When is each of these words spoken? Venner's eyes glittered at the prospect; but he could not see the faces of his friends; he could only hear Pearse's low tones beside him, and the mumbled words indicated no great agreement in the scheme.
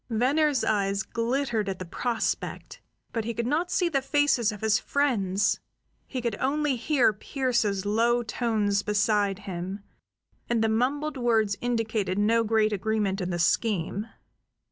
Venner's 0.09 0.63
eyes 0.63 1.03
glittered 1.03 1.69
at 1.69 1.77
the 1.77 1.85
prospect; 1.85 2.81
but 3.13 3.23
he 3.23 3.35
could 3.35 3.45
not 3.45 3.69
see 3.69 3.87
the 3.87 4.01
faces 4.01 4.51
of 4.51 4.61
his 4.61 4.79
friends; 4.79 5.59
he 6.07 6.23
could 6.23 6.35
only 6.39 6.75
hear 6.75 7.13
Pearse's 7.13 7.85
low 7.85 8.23
tones 8.23 8.81
beside 8.81 9.37
him, 9.45 9.83
and 10.49 10.63
the 10.63 10.69
mumbled 10.69 11.17
words 11.17 11.55
indicated 11.61 12.17
no 12.17 12.43
great 12.43 12.73
agreement 12.73 13.21
in 13.21 13.29
the 13.29 13.37
scheme. 13.37 14.07